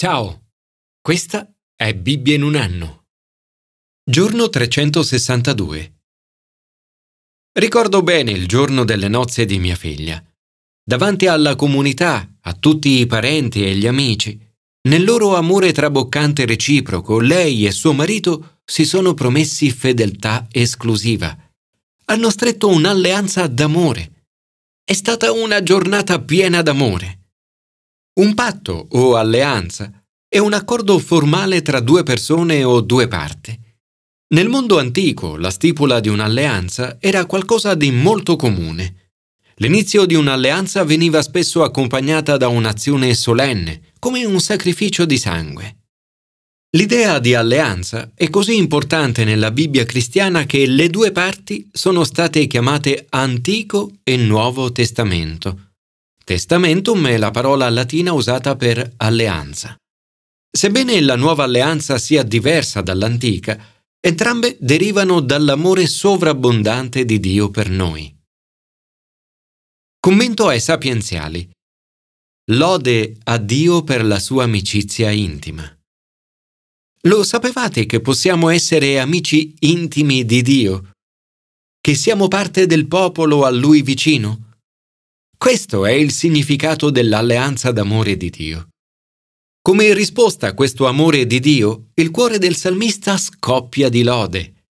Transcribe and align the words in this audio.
Ciao, 0.00 0.52
questa 1.00 1.52
è 1.74 1.92
Bibbia 1.92 2.36
in 2.36 2.44
un 2.44 2.54
anno. 2.54 3.06
Giorno 4.08 4.48
362. 4.48 6.02
Ricordo 7.58 8.02
bene 8.04 8.30
il 8.30 8.46
giorno 8.46 8.84
delle 8.84 9.08
nozze 9.08 9.44
di 9.44 9.58
mia 9.58 9.74
figlia. 9.74 10.22
Davanti 10.84 11.26
alla 11.26 11.56
comunità, 11.56 12.32
a 12.42 12.52
tutti 12.54 13.00
i 13.00 13.06
parenti 13.06 13.64
e 13.64 13.74
gli 13.74 13.88
amici, 13.88 14.40
nel 14.82 15.02
loro 15.02 15.34
amore 15.34 15.72
traboccante 15.72 16.46
reciproco, 16.46 17.18
lei 17.18 17.66
e 17.66 17.72
suo 17.72 17.92
marito 17.92 18.60
si 18.64 18.84
sono 18.84 19.14
promessi 19.14 19.68
fedeltà 19.72 20.46
esclusiva. 20.52 21.36
Hanno 22.04 22.30
stretto 22.30 22.68
un'alleanza 22.68 23.48
d'amore. 23.48 24.26
È 24.84 24.92
stata 24.92 25.32
una 25.32 25.60
giornata 25.60 26.20
piena 26.20 26.62
d'amore. 26.62 27.17
Un 28.18 28.34
patto 28.34 28.88
o 28.90 29.14
alleanza 29.14 29.92
è 30.28 30.38
un 30.38 30.52
accordo 30.52 30.98
formale 30.98 31.62
tra 31.62 31.78
due 31.78 32.02
persone 32.02 32.64
o 32.64 32.80
due 32.80 33.06
parti. 33.06 33.56
Nel 34.34 34.48
mondo 34.48 34.80
antico 34.80 35.36
la 35.36 35.50
stipula 35.50 36.00
di 36.00 36.08
un'alleanza 36.08 36.96
era 36.98 37.26
qualcosa 37.26 37.76
di 37.76 37.92
molto 37.92 38.34
comune. 38.34 39.12
L'inizio 39.58 40.04
di 40.04 40.16
un'alleanza 40.16 40.82
veniva 40.82 41.22
spesso 41.22 41.62
accompagnata 41.62 42.36
da 42.36 42.48
un'azione 42.48 43.14
solenne, 43.14 43.92
come 44.00 44.24
un 44.24 44.40
sacrificio 44.40 45.04
di 45.04 45.16
sangue. 45.16 45.76
L'idea 46.76 47.20
di 47.20 47.34
alleanza 47.34 48.10
è 48.16 48.28
così 48.30 48.56
importante 48.56 49.22
nella 49.22 49.52
Bibbia 49.52 49.84
cristiana 49.84 50.44
che 50.44 50.66
le 50.66 50.88
due 50.88 51.12
parti 51.12 51.68
sono 51.72 52.02
state 52.02 52.48
chiamate 52.48 53.06
Antico 53.10 53.92
e 54.02 54.16
Nuovo 54.16 54.72
Testamento 54.72 55.67
Testamentum 56.28 57.06
è 57.06 57.16
la 57.16 57.30
parola 57.30 57.70
latina 57.70 58.12
usata 58.12 58.54
per 58.54 58.92
alleanza. 58.98 59.74
Sebbene 60.54 61.00
la 61.00 61.16
nuova 61.16 61.44
alleanza 61.44 61.96
sia 61.96 62.22
diversa 62.22 62.82
dall'antica, 62.82 63.58
entrambe 63.98 64.58
derivano 64.60 65.20
dall'amore 65.20 65.86
sovrabbondante 65.86 67.06
di 67.06 67.18
Dio 67.18 67.48
per 67.48 67.70
noi. 67.70 68.14
Commento 69.98 70.48
ai 70.48 70.60
sapienziali. 70.60 71.50
Lode 72.50 73.16
a 73.24 73.38
Dio 73.38 73.82
per 73.82 74.04
la 74.04 74.18
sua 74.18 74.44
amicizia 74.44 75.10
intima. 75.10 75.64
Lo 77.04 77.24
sapevate 77.24 77.86
che 77.86 78.02
possiamo 78.02 78.50
essere 78.50 79.00
amici 79.00 79.54
intimi 79.60 80.26
di 80.26 80.42
Dio? 80.42 80.90
Che 81.80 81.94
siamo 81.94 82.28
parte 82.28 82.66
del 82.66 82.86
popolo 82.86 83.46
a 83.46 83.48
Lui 83.48 83.80
vicino? 83.80 84.47
Questo 85.38 85.86
è 85.86 85.92
il 85.92 86.10
significato 86.10 86.90
dell'alleanza 86.90 87.70
d'amore 87.70 88.16
di 88.16 88.28
Dio. 88.28 88.70
Come 89.62 89.94
risposta 89.94 90.48
a 90.48 90.52
questo 90.52 90.88
amore 90.88 91.28
di 91.28 91.38
Dio, 91.38 91.90
il 91.94 92.10
cuore 92.10 92.38
del 92.38 92.56
salmista 92.56 93.16
scoppia 93.16 93.88
di 93.88 94.02
lode. 94.02 94.64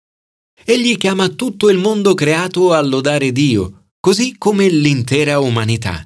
Egli 0.65 0.97
chiama 0.97 1.29
tutto 1.29 1.71
il 1.71 1.79
mondo 1.79 2.15
creato 2.15 2.73
a 2.73 2.83
lodare 2.83 3.31
Dio, 3.31 3.91
così 4.01 4.35
come 4.37 4.69
l'intera 4.69 5.39
umanità. 5.39 6.05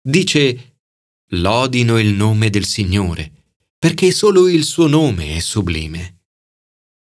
Dice, 0.00 0.78
lodino 1.32 1.98
il 1.98 2.14
nome 2.14 2.48
del 2.48 2.64
Signore, 2.64 3.30
perché 3.78 4.12
solo 4.12 4.48
il 4.48 4.64
suo 4.64 4.86
nome 4.86 5.36
è 5.36 5.40
sublime. 5.40 6.22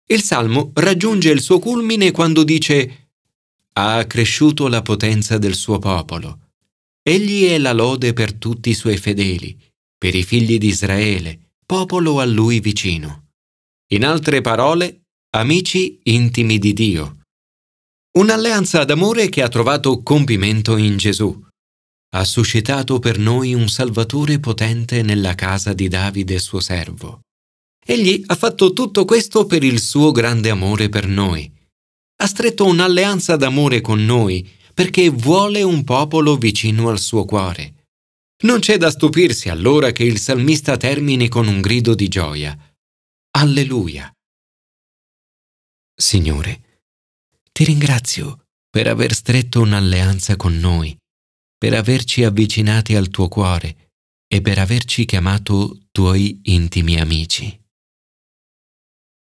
Il 0.05 0.22
salmo 0.22 0.72
raggiunge 0.73 1.31
il 1.31 1.39
suo 1.39 1.59
culmine 1.59 2.11
quando 2.11 2.44
dice, 2.44 3.11
ha 3.72 3.95
accresciuto 3.95 4.67
la 4.67 4.81
potenza 4.81 5.38
del 5.38 5.55
suo 5.55 5.80
popolo 5.80 6.47
Egli 7.09 7.45
è 7.47 7.57
la 7.57 7.73
lode 7.73 8.13
per 8.13 8.35
tutti 8.35 8.69
i 8.69 8.75
suoi 8.75 8.95
fedeli, 8.95 9.57
per 9.97 10.13
i 10.13 10.21
figli 10.21 10.59
di 10.59 10.67
Israele, 10.67 11.53
popolo 11.65 12.19
a 12.19 12.25
lui 12.25 12.59
vicino. 12.59 13.29
In 13.93 14.05
altre 14.05 14.41
parole, 14.41 15.05
amici 15.35 16.02
intimi 16.03 16.59
di 16.59 16.71
Dio. 16.71 17.21
Un'alleanza 18.19 18.83
d'amore 18.83 19.27
che 19.30 19.42
ha 19.42 19.48
trovato 19.48 20.03
compimento 20.03 20.77
in 20.77 20.98
Gesù. 20.98 21.36
Ha 22.15 22.23
suscitato 22.23 22.99
per 22.99 23.17
noi 23.17 23.55
un 23.55 23.69
Salvatore 23.69 24.39
potente 24.39 25.02
nella 25.02 25.33
casa 25.33 25.73
di 25.73 25.87
Davide 25.87 26.37
suo 26.37 26.59
servo. 26.59 27.21
Egli 27.83 28.21
ha 28.27 28.36
fatto 28.36 28.71
tutto 28.71 29.05
questo 29.05 29.48
per 29.48 29.64
il 29.64 29.80
suo 29.80 30.11
grande 30.11 30.52
amore 30.52 30.89
per 30.89 31.08
noi. 31.08 31.52
Ha 32.17 32.27
stretto 32.27 32.65
un'alleanza 32.65 33.36
d'amore 33.36 33.81
con 33.81 34.05
noi 34.05 34.58
perché 34.80 35.10
vuole 35.10 35.62
un 35.62 35.84
popolo 35.84 36.38
vicino 36.38 36.88
al 36.88 37.00
suo 37.00 37.26
cuore. 37.26 37.88
Non 38.44 38.62
c'è 38.62 38.78
da 38.78 38.90
stupirsi 38.90 39.50
allora 39.50 39.92
che 39.92 40.06
il 40.06 40.17
salmista 40.17 40.78
termini 40.78 41.28
con 41.28 41.50
un 41.50 41.60
grido 41.60 41.94
di 41.94 42.08
gioia. 42.08 42.58
Alleluia. 43.32 44.10
Signore, 45.94 46.84
ti 47.52 47.66
ringrazio 47.66 48.45
per 48.70 48.88
aver 48.88 49.14
stretto 49.14 49.60
un'alleanza 49.60 50.38
con 50.38 50.58
noi, 50.58 50.98
per 51.58 51.73
averci 51.73 52.23
avvicinati 52.23 52.96
al 52.96 53.10
tuo 53.10 53.28
cuore 53.28 53.92
e 54.28 54.40
per 54.40 54.60
averci 54.60 55.04
chiamato 55.04 55.88
tuoi 55.92 56.40
intimi 56.44 56.98
amici. 56.98 57.54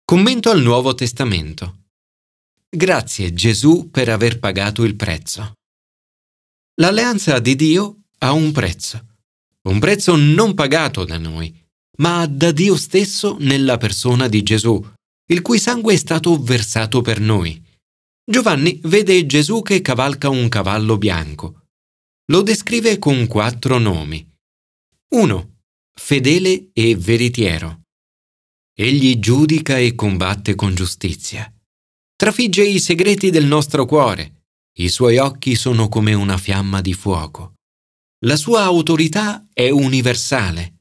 Commento 0.07 0.49
al 0.49 0.63
Nuovo 0.63 0.95
Testamento. 0.95 1.84
Grazie 2.75 3.33
Gesù 3.33 3.89
per 3.89 4.09
aver 4.09 4.41
pagato 4.41 4.83
il 4.83 4.97
prezzo. 4.97 5.53
L'alleanza 6.81 7.39
di 7.39 7.55
Dio 7.55 8.07
ha 8.19 8.33
un 8.33 8.51
prezzo, 8.51 9.15
un 9.69 9.79
prezzo 9.79 10.17
non 10.17 10.55
pagato 10.55 11.05
da 11.05 11.17
noi, 11.17 11.57
ma 11.99 12.27
da 12.27 12.51
Dio 12.51 12.75
stesso 12.75 13.37
nella 13.39 13.77
persona 13.77 14.27
di 14.27 14.43
Gesù, 14.43 14.85
il 15.27 15.41
cui 15.41 15.61
sangue 15.61 15.95
è 15.95 15.97
stato 15.97 16.37
versato 16.43 17.01
per 17.01 17.21
noi. 17.21 17.63
Giovanni 18.29 18.81
vede 18.83 19.25
Gesù 19.25 19.63
che 19.63 19.81
cavalca 19.81 20.29
un 20.29 20.49
cavallo 20.49 20.99
bianco. 20.99 21.67
Lo 22.33 22.43
descrive 22.43 22.99
con 22.99 23.29
quattro 23.29 23.79
nomi. 23.79 24.29
1. 25.11 25.59
Fedele 25.97 26.71
e 26.73 26.97
veritiero. 26.97 27.83
Egli 28.77 29.21
giudica 29.21 29.79
e 29.79 29.95
combatte 29.95 30.57
con 30.57 30.75
giustizia. 30.75 31.54
Trafigge 32.17 32.65
i 32.65 32.79
segreti 32.79 33.31
del 33.31 33.45
nostro 33.45 33.87
cuore. 33.87 34.45
I 34.79 34.89
suoi 34.89 35.19
occhi 35.19 35.57
sono 35.57 35.89
come 35.89 36.15
una 36.15 36.39
fiamma 36.39 36.81
di 36.81 36.95
fuoco. 36.95 37.55
La 38.25 38.37
sua 38.37 38.63
autorità 38.63 39.45
è 39.53 39.69
universale. 39.71 40.77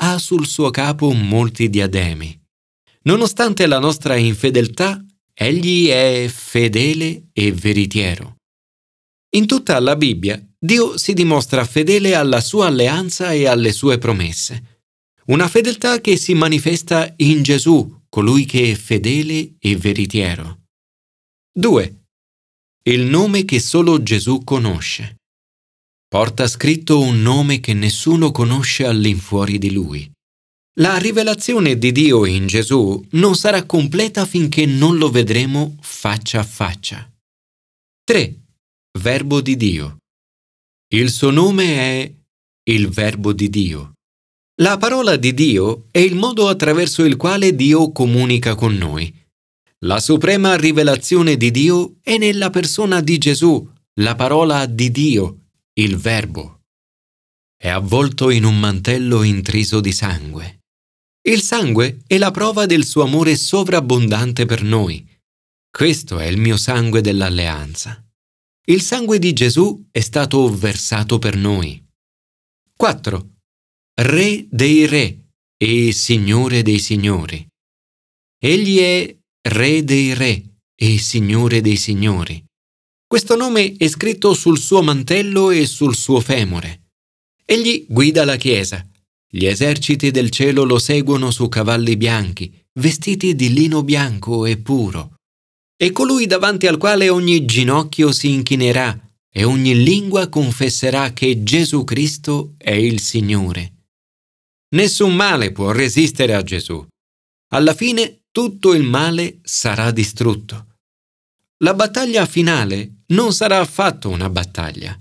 Ha 0.00 0.18
sul 0.18 0.48
suo 0.48 0.70
capo 0.70 1.12
molti 1.12 1.70
diademi. 1.70 2.36
Nonostante 3.02 3.68
la 3.68 3.78
nostra 3.78 4.16
infedeltà, 4.16 5.00
egli 5.32 5.86
è 5.86 6.26
fedele 6.28 7.28
e 7.32 7.52
veritiero. 7.52 8.38
In 9.36 9.46
tutta 9.46 9.78
la 9.78 9.94
Bibbia, 9.94 10.44
Dio 10.58 10.98
si 10.98 11.12
dimostra 11.12 11.64
fedele 11.64 12.16
alla 12.16 12.40
sua 12.40 12.66
alleanza 12.66 13.30
e 13.30 13.46
alle 13.46 13.70
sue 13.70 13.98
promesse. 13.98 14.82
Una 15.26 15.46
fedeltà 15.46 16.00
che 16.00 16.16
si 16.16 16.34
manifesta 16.34 17.14
in 17.18 17.42
Gesù, 17.42 18.02
colui 18.08 18.44
che 18.44 18.72
è 18.72 18.74
fedele 18.74 19.54
e 19.60 19.76
veritiero. 19.76 20.62
2. 21.56 22.06
Il 22.88 23.02
nome 23.02 23.44
che 23.44 23.60
solo 23.60 24.02
Gesù 24.02 24.42
conosce. 24.42 25.18
Porta 26.08 26.48
scritto 26.48 26.98
un 26.98 27.22
nome 27.22 27.60
che 27.60 27.74
nessuno 27.74 28.32
conosce 28.32 28.84
all'infuori 28.84 29.58
di 29.58 29.70
lui. 29.70 30.10
La 30.80 30.96
rivelazione 30.96 31.78
di 31.78 31.92
Dio 31.92 32.24
in 32.24 32.48
Gesù 32.48 33.00
non 33.10 33.36
sarà 33.36 33.62
completa 33.66 34.26
finché 34.26 34.66
non 34.66 34.96
lo 34.96 35.12
vedremo 35.12 35.76
faccia 35.80 36.40
a 36.40 36.42
faccia. 36.42 37.08
3. 38.02 38.34
Verbo 38.98 39.40
di 39.40 39.56
Dio. 39.56 39.98
Il 40.92 41.08
suo 41.08 41.30
nome 41.30 41.64
è 41.76 42.14
il 42.64 42.88
Verbo 42.88 43.32
di 43.32 43.48
Dio. 43.48 43.92
La 44.60 44.76
parola 44.76 45.14
di 45.14 45.32
Dio 45.32 45.86
è 45.92 45.98
il 45.98 46.16
modo 46.16 46.48
attraverso 46.48 47.04
il 47.04 47.14
quale 47.14 47.54
Dio 47.54 47.92
comunica 47.92 48.56
con 48.56 48.74
noi 48.74 49.22
la 49.84 50.00
suprema 50.00 50.56
rivelazione 50.56 51.36
di 51.36 51.50
Dio 51.50 51.96
è 52.00 52.16
nella 52.16 52.48
persona 52.48 53.02
di 53.02 53.18
Gesù, 53.18 53.70
la 54.00 54.14
parola 54.14 54.64
di 54.64 54.90
Dio, 54.90 55.48
il 55.74 55.98
Verbo. 55.98 56.62
È 57.54 57.68
avvolto 57.68 58.30
in 58.30 58.44
un 58.44 58.58
mantello 58.58 59.22
intriso 59.22 59.80
di 59.80 59.92
sangue. 59.92 60.60
Il 61.26 61.42
sangue 61.42 62.00
è 62.06 62.16
la 62.16 62.30
prova 62.30 62.64
del 62.64 62.84
suo 62.84 63.02
amore 63.02 63.36
sovrabbondante 63.36 64.46
per 64.46 64.62
noi. 64.62 65.06
Questo 65.70 66.18
è 66.18 66.26
il 66.26 66.38
mio 66.38 66.56
sangue 66.56 67.02
dell'alleanza. 67.02 68.02
Il 68.66 68.80
sangue 68.80 69.18
di 69.18 69.34
Gesù 69.34 69.86
è 69.90 70.00
stato 70.00 70.48
versato 70.48 71.18
per 71.18 71.36
noi. 71.36 71.82
4. 72.74 73.34
Re 74.00 74.46
dei 74.48 74.86
re 74.86 75.28
e 75.58 75.92
Signore 75.92 76.62
dei 76.62 76.78
signori. 76.78 77.46
Egli 78.38 78.78
è 78.78 79.16
Re 79.46 79.84
dei 79.84 80.14
Re 80.14 80.42
e 80.74 80.96
Signore 80.96 81.60
dei 81.60 81.76
Signori. 81.76 82.42
Questo 83.06 83.36
nome 83.36 83.74
è 83.76 83.86
scritto 83.88 84.32
sul 84.32 84.58
suo 84.58 84.80
mantello 84.80 85.50
e 85.50 85.66
sul 85.66 85.94
suo 85.94 86.20
femore. 86.20 86.92
Egli 87.44 87.84
guida 87.86 88.24
la 88.24 88.36
Chiesa. 88.36 88.82
Gli 89.30 89.44
eserciti 89.44 90.10
del 90.10 90.30
cielo 90.30 90.64
lo 90.64 90.78
seguono 90.78 91.30
su 91.30 91.50
cavalli 91.50 91.98
bianchi, 91.98 92.58
vestiti 92.80 93.34
di 93.34 93.52
lino 93.52 93.82
bianco 93.82 94.46
e 94.46 94.56
puro. 94.56 95.16
E 95.76 95.92
colui 95.92 96.24
davanti 96.24 96.66
al 96.66 96.78
quale 96.78 97.10
ogni 97.10 97.44
ginocchio 97.44 98.12
si 98.12 98.32
inchinerà 98.32 98.98
e 99.30 99.44
ogni 99.44 99.84
lingua 99.84 100.30
confesserà 100.30 101.12
che 101.12 101.42
Gesù 101.42 101.84
Cristo 101.84 102.54
è 102.56 102.72
il 102.72 102.98
Signore. 102.98 103.88
Nessun 104.74 105.14
male 105.14 105.52
può 105.52 105.70
resistere 105.70 106.32
a 106.32 106.42
Gesù. 106.42 106.82
Alla 107.52 107.74
fine 107.74 108.20
tutto 108.34 108.74
il 108.74 108.82
male 108.82 109.38
sarà 109.44 109.92
distrutto. 109.92 110.78
La 111.58 111.72
battaglia 111.72 112.26
finale 112.26 113.02
non 113.12 113.32
sarà 113.32 113.60
affatto 113.60 114.08
una 114.08 114.28
battaglia. 114.28 114.98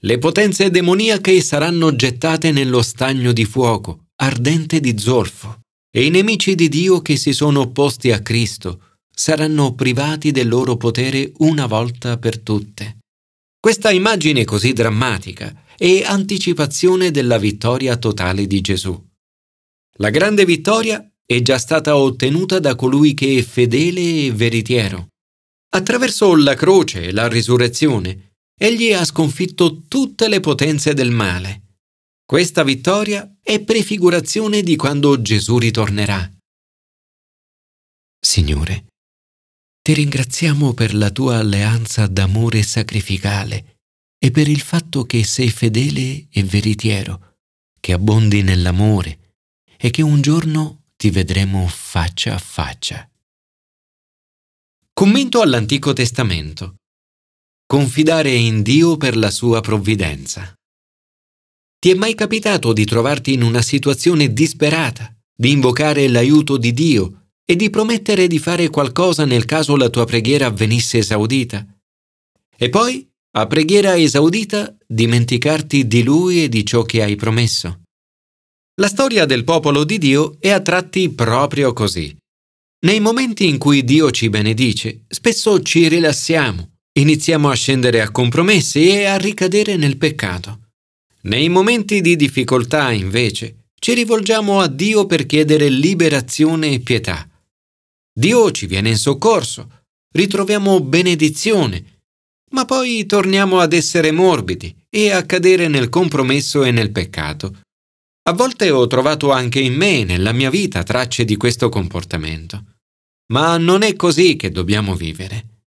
Le 0.00 0.18
potenze 0.18 0.68
demoniache 0.68 1.40
saranno 1.42 1.94
gettate 1.94 2.50
nello 2.50 2.82
stagno 2.82 3.30
di 3.30 3.44
fuoco, 3.44 4.06
ardente 4.16 4.80
di 4.80 4.98
zolfo, 4.98 5.60
e 5.88 6.06
i 6.06 6.10
nemici 6.10 6.56
di 6.56 6.68
Dio 6.68 7.02
che 7.02 7.16
si 7.16 7.32
sono 7.32 7.60
opposti 7.60 8.10
a 8.10 8.18
Cristo 8.18 8.96
saranno 9.14 9.76
privati 9.76 10.32
del 10.32 10.48
loro 10.48 10.76
potere 10.76 11.30
una 11.38 11.66
volta 11.66 12.18
per 12.18 12.40
tutte. 12.40 12.96
Questa 13.60 13.92
immagine 13.92 14.44
così 14.44 14.72
drammatica 14.72 15.62
è 15.76 16.02
anticipazione 16.04 17.12
della 17.12 17.38
vittoria 17.38 17.96
totale 17.96 18.48
di 18.48 18.60
Gesù. 18.60 19.00
La 19.98 20.10
grande 20.10 20.44
vittoria 20.44 21.08
è 21.26 21.42
già 21.42 21.58
stata 21.58 21.96
ottenuta 21.96 22.60
da 22.60 22.76
colui 22.76 23.12
che 23.12 23.38
è 23.38 23.42
fedele 23.42 24.26
e 24.26 24.32
veritiero. 24.32 25.08
Attraverso 25.74 26.36
la 26.36 26.54
croce 26.54 27.02
e 27.02 27.12
la 27.12 27.26
risurrezione, 27.26 28.34
egli 28.58 28.92
ha 28.92 29.04
sconfitto 29.04 29.82
tutte 29.88 30.28
le 30.28 30.38
potenze 30.38 30.94
del 30.94 31.10
male. 31.10 31.62
Questa 32.24 32.62
vittoria 32.62 33.36
è 33.42 33.60
prefigurazione 33.60 34.62
di 34.62 34.76
quando 34.76 35.20
Gesù 35.20 35.58
ritornerà. 35.58 36.32
Signore, 38.18 38.86
ti 39.82 39.92
ringraziamo 39.92 40.72
per 40.72 40.94
la 40.94 41.10
tua 41.10 41.38
alleanza 41.38 42.06
d'amore 42.06 42.62
sacrificale 42.62 43.78
e 44.18 44.30
per 44.30 44.48
il 44.48 44.60
fatto 44.60 45.04
che 45.04 45.22
sei 45.24 45.50
fedele 45.50 46.26
e 46.30 46.42
veritiero, 46.42 47.34
che 47.78 47.92
abbondi 47.92 48.42
nell'amore 48.42 49.34
e 49.76 49.90
che 49.90 50.02
un 50.02 50.20
giorno 50.22 50.85
ti 50.96 51.10
vedremo 51.10 51.68
faccia 51.68 52.34
a 52.34 52.38
faccia. 52.38 53.06
Commento 54.94 55.42
all'Antico 55.42 55.92
Testamento. 55.92 56.76
Confidare 57.66 58.32
in 58.32 58.62
Dio 58.62 58.96
per 58.96 59.14
la 59.14 59.30
sua 59.30 59.60
provvidenza. 59.60 60.54
Ti 61.78 61.90
è 61.90 61.94
mai 61.94 62.14
capitato 62.14 62.72
di 62.72 62.86
trovarti 62.86 63.34
in 63.34 63.42
una 63.42 63.60
situazione 63.60 64.32
disperata, 64.32 65.14
di 65.36 65.50
invocare 65.50 66.08
l'aiuto 66.08 66.56
di 66.56 66.72
Dio 66.72 67.28
e 67.44 67.56
di 67.56 67.68
promettere 67.68 68.26
di 68.26 68.38
fare 68.38 68.70
qualcosa 68.70 69.26
nel 69.26 69.44
caso 69.44 69.76
la 69.76 69.90
tua 69.90 70.06
preghiera 70.06 70.48
venisse 70.48 70.98
esaudita? 70.98 71.66
E 72.56 72.70
poi, 72.70 73.06
a 73.32 73.46
preghiera 73.46 73.98
esaudita, 73.98 74.74
dimenticarti 74.86 75.86
di 75.86 76.02
Lui 76.02 76.44
e 76.44 76.48
di 76.48 76.64
ciò 76.64 76.84
che 76.84 77.02
hai 77.02 77.16
promesso? 77.16 77.82
La 78.78 78.88
storia 78.88 79.24
del 79.24 79.44
popolo 79.44 79.84
di 79.84 79.96
Dio 79.96 80.36
è 80.38 80.50
a 80.50 80.60
tratti 80.60 81.08
proprio 81.08 81.72
così. 81.72 82.14
Nei 82.84 83.00
momenti 83.00 83.48
in 83.48 83.56
cui 83.56 83.82
Dio 83.82 84.10
ci 84.10 84.28
benedice, 84.28 85.06
spesso 85.08 85.62
ci 85.62 85.88
rilassiamo, 85.88 86.72
iniziamo 86.98 87.48
a 87.48 87.54
scendere 87.54 88.02
a 88.02 88.10
compromessi 88.10 88.86
e 88.90 89.06
a 89.06 89.16
ricadere 89.16 89.76
nel 89.76 89.96
peccato. 89.96 90.72
Nei 91.22 91.48
momenti 91.48 92.02
di 92.02 92.16
difficoltà, 92.16 92.92
invece, 92.92 93.70
ci 93.80 93.94
rivolgiamo 93.94 94.60
a 94.60 94.68
Dio 94.68 95.06
per 95.06 95.24
chiedere 95.24 95.70
liberazione 95.70 96.72
e 96.72 96.80
pietà. 96.80 97.26
Dio 98.12 98.50
ci 98.50 98.66
viene 98.66 98.90
in 98.90 98.98
soccorso, 98.98 99.84
ritroviamo 100.12 100.80
benedizione, 100.80 102.02
ma 102.50 102.66
poi 102.66 103.06
torniamo 103.06 103.58
ad 103.58 103.72
essere 103.72 104.10
morbidi 104.10 104.76
e 104.90 105.12
a 105.12 105.24
cadere 105.24 105.66
nel 105.66 105.88
compromesso 105.88 106.62
e 106.62 106.70
nel 106.72 106.92
peccato. 106.92 107.60
A 108.28 108.32
volte 108.32 108.70
ho 108.70 108.84
trovato 108.88 109.30
anche 109.30 109.60
in 109.60 109.74
me, 109.74 110.02
nella 110.02 110.32
mia 110.32 110.50
vita, 110.50 110.82
tracce 110.82 111.24
di 111.24 111.36
questo 111.36 111.68
comportamento. 111.68 112.74
Ma 113.32 113.56
non 113.56 113.82
è 113.82 113.94
così 113.94 114.34
che 114.34 114.50
dobbiamo 114.50 114.96
vivere. 114.96 115.62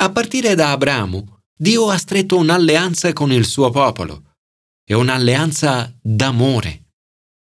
A 0.00 0.10
partire 0.10 0.54
da 0.54 0.70
Abramo, 0.70 1.42
Dio 1.54 1.90
ha 1.90 1.98
stretto 1.98 2.38
un'alleanza 2.38 3.12
con 3.12 3.30
il 3.30 3.44
suo 3.44 3.68
popolo. 3.68 4.36
È 4.82 4.94
un'alleanza 4.94 5.94
d'amore. 6.00 6.86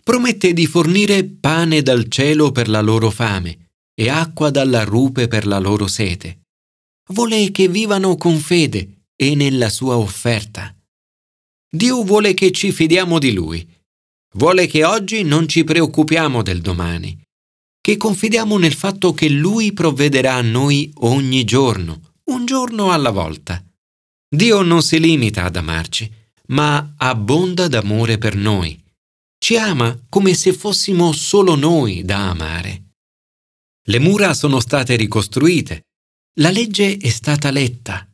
Promette 0.03 0.53
di 0.53 0.67
fornire 0.67 1.25
pane 1.25 1.83
dal 1.83 2.09
cielo 2.09 2.51
per 2.51 2.69
la 2.69 2.81
loro 2.81 3.11
fame 3.11 3.71
e 3.95 4.09
acqua 4.09 4.51
dalla 4.51 4.83
rupe 4.83 5.29
per 5.29 5.47
la 5.47 5.61
loro 5.61 5.87
sete. 5.87 6.41
Vuole 7.13 7.53
che 7.53 7.69
vivano 7.69 8.17
con 8.17 8.37
fede 8.39 9.05
e 9.15 9.37
nella 9.37 9.69
sua 9.69 9.97
offerta. 9.97 10.75
Dio 11.71 12.03
vuole 12.03 12.35
che 12.35 12.51
ci 12.51 12.73
fidiamo 12.73 13.21
di 13.21 13.33
Lui 13.33 13.77
Vuole 14.35 14.67
che 14.67 14.85
oggi 14.85 15.23
non 15.23 15.49
ci 15.49 15.65
preoccupiamo 15.65 16.43
del 16.43 16.61
domani, 16.61 17.21
che 17.81 17.97
confidiamo 17.97 18.59
nel 18.59 18.75
fatto 18.75 19.13
che 19.13 19.29
Lui 19.29 19.73
provvederà 19.73 20.35
a 20.35 20.43
noi 20.43 20.91
ogni 20.97 21.45
giorno, 21.45 22.13
un 22.25 22.45
giorno 22.45 22.93
alla 22.93 23.11
volta. 23.11 23.65
Dio 24.29 24.63
non 24.63 24.83
si 24.83 25.01
limita 25.01 25.45
ad 25.45 25.57
amarci, 25.57 26.13
ma 26.49 26.95
abbonda 26.97 27.69
d'amore 27.69 28.19
per 28.19 28.35
noi. 28.37 28.79
Ci 29.39 29.57
ama 29.57 29.99
come 30.09 30.35
se 30.35 30.53
fossimo 30.53 31.13
solo 31.13 31.55
noi 31.55 32.05
da 32.05 32.29
amare. 32.29 32.85
Le 33.89 33.99
mura 33.99 34.35
sono 34.35 34.61
state 34.61 34.97
ricostruite, 34.97 35.85
la 36.41 36.51
legge 36.51 36.97
è 36.99 37.09
stata 37.09 37.51
letta, 37.51 38.08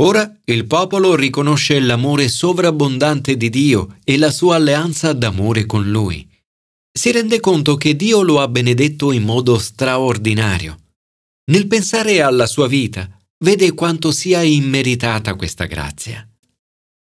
Ora 0.00 0.34
il 0.44 0.66
popolo 0.66 1.14
riconosce 1.14 1.78
l'amore 1.78 2.28
sovrabbondante 2.28 3.36
di 3.36 3.50
Dio 3.50 3.98
e 4.02 4.16
la 4.16 4.30
sua 4.30 4.56
alleanza 4.56 5.12
d'amore 5.12 5.66
con 5.66 5.90
Lui. 5.90 6.26
Si 6.90 7.12
rende 7.12 7.38
conto 7.38 7.76
che 7.76 7.94
Dio 7.94 8.22
lo 8.22 8.40
ha 8.40 8.48
benedetto 8.48 9.12
in 9.12 9.22
modo 9.24 9.58
straordinario. 9.58 10.78
Nel 11.50 11.66
pensare 11.66 12.22
alla 12.22 12.46
sua 12.46 12.66
vita, 12.66 13.10
vede 13.44 13.74
quanto 13.74 14.10
sia 14.10 14.42
immeritata 14.42 15.34
questa 15.34 15.66
grazia. 15.66 16.26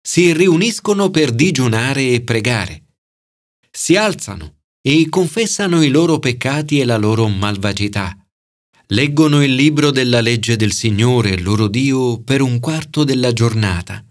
Si 0.00 0.32
riuniscono 0.32 1.10
per 1.10 1.32
digiunare 1.32 2.12
e 2.12 2.22
pregare. 2.22 2.84
Si 3.70 3.94
alzano 3.94 4.62
e 4.80 5.06
confessano 5.10 5.82
i 5.82 5.90
loro 5.90 6.18
peccati 6.18 6.80
e 6.80 6.86
la 6.86 6.96
loro 6.96 7.28
malvagità 7.28 8.19
leggono 8.92 9.44
il 9.44 9.54
libro 9.54 9.92
della 9.92 10.20
legge 10.20 10.56
del 10.56 10.72
Signore, 10.72 11.38
loro 11.38 11.68
Dio, 11.68 12.20
per 12.22 12.40
un 12.40 12.58
quarto 12.58 13.04
della 13.04 13.32
giornata. 13.32 14.04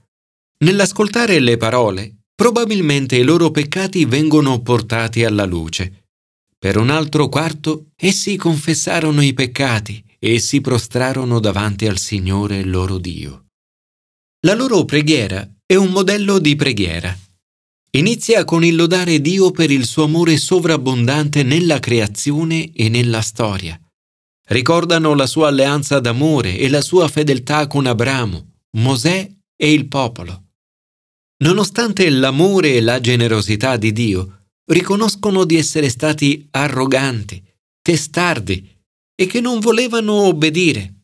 Nell'ascoltare 0.64 1.40
le 1.40 1.58
parole, 1.58 2.20
probabilmente 2.34 3.18
i 3.18 3.24
loro 3.24 3.52
peccati 3.52 4.06
vengono 4.06 4.62
portati 4.62 5.26
alla 5.26 5.46
luce. 5.46 6.06
Per 6.58 6.78
un 6.78 6.90
altro 6.90 7.28
quarto, 7.28 7.88
essi 7.98 8.38
confessarono 8.38 9.22
i 9.22 9.34
peccati 9.34 10.02
e 10.18 10.40
si 10.40 10.62
prostrarono 10.62 11.40
davanti 11.40 11.86
al 11.86 11.98
Signore 11.98 12.64
loro 12.64 12.98
Dio. 12.98 13.48
La 14.46 14.54
loro 14.54 14.86
preghiera 14.86 15.46
è 15.66 15.76
un 15.76 15.90
modello 15.90 16.40
di 16.40 16.56
preghiera. 16.56 17.18
Inizia 17.98 18.46
con 18.46 18.64
il 18.64 18.76
lodare 18.76 19.20
Dio 19.20 19.52
per 19.52 19.72
il 19.72 19.86
suo 19.86 20.04
amore 20.06 20.38
sovrabbondante 20.38 21.44
nella 21.44 21.80
creazione 21.80 22.72
e 22.72 22.88
nella 22.88 23.22
storia 23.22 23.78
Ricordano 24.50 25.14
la 25.14 25.28
sua 25.28 25.50
alleanza 25.50 26.00
d'amore 26.00 26.58
e 26.58 26.70
la 26.70 26.82
sua 26.82 27.08
fedeltà 27.08 27.68
con 27.68 27.86
Abramo, 27.86 28.54
Mosè 28.78 29.32
e 29.56 29.74
il 29.74 29.88
popolo. 29.88 30.46
Nonostante 31.44 32.10
l'amore 32.10 32.74
e 32.74 32.82
la 32.82 33.00
generosità 33.00 33.78
di 33.78 33.92
Dio, 33.92 34.46
riconoscono 34.72 35.46
di 35.46 35.56
essere 35.56 35.90
stati 35.90 36.48
arroganti, 36.50 37.44
testardi 37.80 38.68
e 39.16 39.26
che 39.28 39.40
non 39.40 39.60
volevano 39.60 40.14
obbedire. 40.14 40.96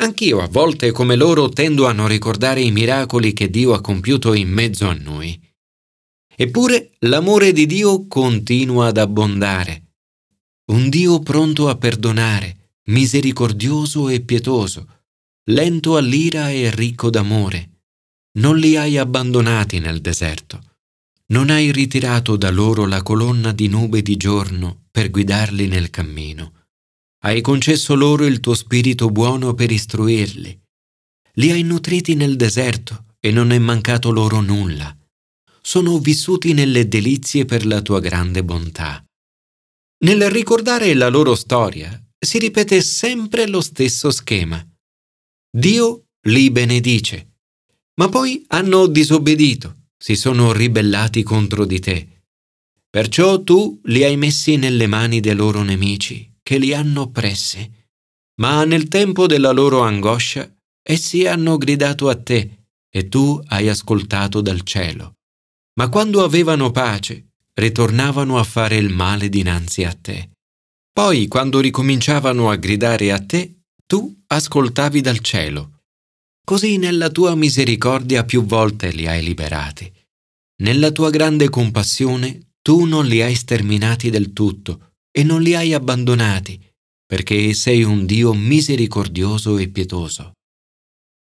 Anch'io 0.00 0.40
a 0.40 0.48
volte 0.48 0.90
come 0.90 1.14
loro 1.14 1.50
tendo 1.50 1.86
a 1.86 1.92
non 1.92 2.08
ricordare 2.08 2.62
i 2.62 2.70
miracoli 2.70 3.34
che 3.34 3.50
Dio 3.50 3.74
ha 3.74 3.82
compiuto 3.82 4.32
in 4.32 4.48
mezzo 4.48 4.88
a 4.88 4.94
noi. 4.94 5.38
Eppure 6.34 6.92
l'amore 7.00 7.52
di 7.52 7.66
Dio 7.66 8.06
continua 8.06 8.86
ad 8.86 8.96
abbondare. 8.96 9.96
Un 10.70 10.88
Dio 10.88 11.18
pronto 11.20 11.68
a 11.68 11.76
perdonare, 11.76 12.57
misericordioso 12.88 14.08
e 14.08 14.20
pietoso, 14.20 15.02
lento 15.50 15.96
all'ira 15.96 16.50
e 16.50 16.70
ricco 16.70 17.10
d'amore. 17.10 17.82
Non 18.38 18.56
li 18.56 18.76
hai 18.76 18.96
abbandonati 18.96 19.78
nel 19.78 20.00
deserto. 20.00 20.76
Non 21.30 21.50
hai 21.50 21.70
ritirato 21.72 22.36
da 22.36 22.50
loro 22.50 22.86
la 22.86 23.02
colonna 23.02 23.52
di 23.52 23.68
nube 23.68 24.00
di 24.00 24.16
giorno 24.16 24.86
per 24.90 25.10
guidarli 25.10 25.66
nel 25.66 25.90
cammino. 25.90 26.66
Hai 27.24 27.40
concesso 27.40 27.94
loro 27.94 28.24
il 28.24 28.40
tuo 28.40 28.54
spirito 28.54 29.10
buono 29.10 29.52
per 29.52 29.70
istruirli. 29.70 30.58
Li 31.34 31.50
hai 31.50 31.62
nutriti 31.62 32.14
nel 32.14 32.36
deserto 32.36 33.04
e 33.20 33.30
non 33.30 33.50
è 33.50 33.58
mancato 33.58 34.10
loro 34.10 34.40
nulla. 34.40 34.94
sono 35.60 35.98
vissuti 35.98 36.54
nelle 36.54 36.88
delizie 36.88 37.44
per 37.44 37.66
la 37.66 37.82
tua 37.82 38.00
grande 38.00 38.42
bontà. 38.42 39.04
Nel 40.04 40.30
ricordare 40.30 40.94
la 40.94 41.08
loro 41.08 41.34
storia 41.34 42.07
si 42.18 42.38
ripete 42.38 42.80
sempre 42.80 43.46
lo 43.46 43.60
stesso 43.60 44.10
schema. 44.10 44.64
Dio 45.50 46.08
li 46.26 46.50
benedice, 46.50 47.36
ma 47.94 48.08
poi 48.08 48.44
hanno 48.48 48.86
disobbedito, 48.86 49.90
si 49.96 50.16
sono 50.16 50.52
ribellati 50.52 51.22
contro 51.22 51.64
di 51.64 51.78
te. 51.80 52.24
Perciò 52.90 53.42
tu 53.42 53.80
li 53.84 54.04
hai 54.04 54.16
messi 54.16 54.56
nelle 54.56 54.86
mani 54.86 55.20
dei 55.20 55.34
loro 55.34 55.62
nemici, 55.62 56.36
che 56.42 56.58
li 56.58 56.74
hanno 56.74 57.02
oppressi. 57.02 57.70
Ma 58.40 58.64
nel 58.64 58.88
tempo 58.88 59.26
della 59.26 59.52
loro 59.52 59.82
angoscia, 59.82 60.50
essi 60.82 61.26
hanno 61.26 61.58
gridato 61.58 62.08
a 62.08 62.16
te, 62.16 62.66
e 62.90 63.08
tu 63.08 63.40
hai 63.46 63.68
ascoltato 63.68 64.40
dal 64.40 64.62
cielo 64.62 65.12
ma 65.78 65.88
quando 65.88 66.24
avevano 66.24 66.72
pace, 66.72 67.34
ritornavano 67.54 68.36
a 68.36 68.42
fare 68.42 68.76
il 68.76 68.90
male 68.90 69.28
dinanzi 69.28 69.84
a 69.84 69.94
te. 69.94 70.30
Poi, 70.98 71.28
quando 71.28 71.60
ricominciavano 71.60 72.50
a 72.50 72.56
gridare 72.56 73.12
a 73.12 73.20
te, 73.20 73.60
tu 73.86 74.12
ascoltavi 74.26 75.00
dal 75.00 75.20
cielo. 75.20 75.82
Così 76.44 76.76
nella 76.76 77.08
tua 77.08 77.36
misericordia 77.36 78.24
più 78.24 78.44
volte 78.44 78.90
li 78.90 79.06
hai 79.06 79.22
liberati. 79.22 79.88
Nella 80.64 80.90
tua 80.90 81.10
grande 81.10 81.50
compassione 81.50 82.54
tu 82.60 82.84
non 82.84 83.06
li 83.06 83.22
hai 83.22 83.36
sterminati 83.36 84.10
del 84.10 84.32
tutto 84.32 84.94
e 85.12 85.22
non 85.22 85.40
li 85.40 85.54
hai 85.54 85.72
abbandonati, 85.72 86.60
perché 87.06 87.54
sei 87.54 87.84
un 87.84 88.04
Dio 88.04 88.34
misericordioso 88.34 89.56
e 89.56 89.68
pietoso. 89.68 90.32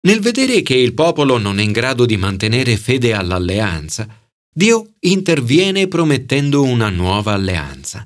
Nel 0.07 0.21
vedere 0.21 0.61
che 0.61 0.75
il 0.77 0.93
popolo 0.93 1.37
non 1.37 1.59
è 1.59 1.63
in 1.63 1.73
grado 1.73 2.05
di 2.05 2.15
mantenere 2.15 2.77
fede 2.77 3.13
all'alleanza, 3.13 4.07
Dio 4.49 4.93
interviene 5.01 5.89
promettendo 5.89 6.63
una 6.63 6.89
nuova 6.89 7.33
alleanza. 7.33 8.05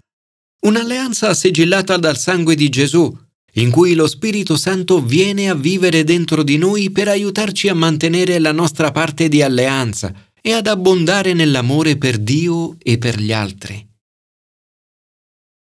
Un'alleanza 0.61 1.33
sigillata 1.33 1.97
dal 1.97 2.17
sangue 2.17 2.55
di 2.55 2.69
Gesù, 2.69 3.15
in 3.53 3.71
cui 3.71 3.93
lo 3.93 4.07
Spirito 4.07 4.57
Santo 4.57 5.01
viene 5.01 5.49
a 5.49 5.55
vivere 5.55 6.03
dentro 6.03 6.43
di 6.43 6.57
noi 6.57 6.91
per 6.91 7.07
aiutarci 7.07 7.67
a 7.69 7.73
mantenere 7.73 8.39
la 8.39 8.51
nostra 8.51 8.91
parte 8.91 9.27
di 9.29 9.41
alleanza 9.41 10.13
e 10.41 10.53
ad 10.53 10.67
abbondare 10.67 11.33
nell'amore 11.33 11.97
per 11.97 12.17
Dio 12.17 12.77
e 12.79 12.97
per 12.97 13.19
gli 13.19 13.31
altri. 13.31 13.87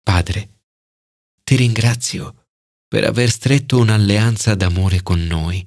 Padre, 0.03 0.61
ti 1.43 1.55
ringrazio 1.55 2.45
per 2.87 3.05
aver 3.05 3.29
stretto 3.29 3.77
un'alleanza 3.77 4.55
d'amore 4.55 5.03
con 5.03 5.23
noi, 5.25 5.65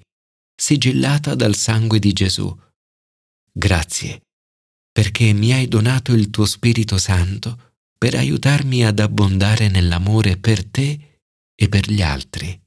sigillata 0.55 1.35
dal 1.35 1.55
sangue 1.55 1.99
di 1.99 2.13
Gesù. 2.13 2.55
Grazie 3.53 4.23
perché 4.93 5.33
mi 5.33 5.53
hai 5.53 5.67
donato 5.69 6.13
il 6.13 6.29
tuo 6.29 6.45
Spirito 6.45 6.99
Santo 6.99 7.72
per 8.03 8.17
aiutarmi 8.17 8.85
ad 8.85 8.99
abbondare 8.99 9.69
nell'amore 9.69 10.37
per 10.37 10.65
te 10.69 11.21
e 11.55 11.69
per 11.69 11.89
gli 11.89 12.03
altri. 12.03 12.62